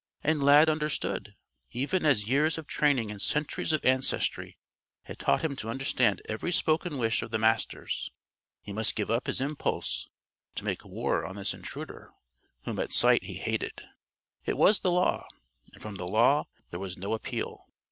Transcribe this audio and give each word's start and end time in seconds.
And 0.23 0.41
Lad 0.41 0.67
understood 0.67 1.35
even 1.69 2.07
as 2.07 2.27
years 2.27 2.57
of 2.57 2.65
training 2.65 3.11
and 3.11 3.21
centuries 3.21 3.71
of 3.71 3.85
ancestry 3.85 4.57
had 5.03 5.19
taught 5.19 5.43
him 5.43 5.55
to 5.57 5.69
understand 5.69 6.23
every 6.27 6.51
spoken 6.51 6.97
wish 6.97 7.21
of 7.21 7.29
the 7.29 7.37
Master's. 7.37 8.09
He 8.63 8.73
must 8.73 8.95
give 8.95 9.11
up 9.11 9.27
his 9.27 9.39
impulse 9.39 10.09
to 10.55 10.65
make 10.65 10.83
war 10.83 11.23
on 11.23 11.35
this 11.35 11.53
intruder 11.53 12.13
whom 12.63 12.79
at 12.79 12.91
sight 12.91 13.25
he 13.25 13.35
hated. 13.35 13.83
It 14.43 14.57
was 14.57 14.79
the 14.79 14.89
Law; 14.91 15.27
and 15.71 15.83
from 15.83 15.97
the 15.97 16.07
Law 16.07 16.47
there 16.71 16.79
was 16.79 16.97
no 16.97 17.13
appeal. 17.13 17.67